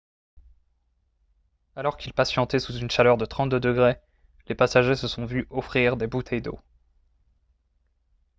alors 1.75 1.95
qu'ils 1.95 2.15
patientaient 2.15 2.57
sous 2.57 2.73
une 2.73 2.89
chaleur 2.89 3.17
de 3.17 3.25
32 3.25 3.59
° 3.81 3.93
c 3.93 4.01
les 4.47 4.55
passagers 4.55 4.95
se 4.95 5.07
sont 5.07 5.25
vu 5.27 5.45
offrir 5.51 5.95
des 5.95 6.07
bouteilles 6.07 6.41
d'eau 6.41 6.59